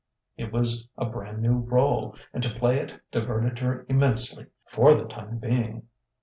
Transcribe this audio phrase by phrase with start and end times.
[0.35, 5.05] It was a brand new rôle, and to play it diverted her immensely for the
[5.05, 5.85] time being....